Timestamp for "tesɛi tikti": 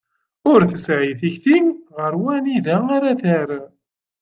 0.69-1.57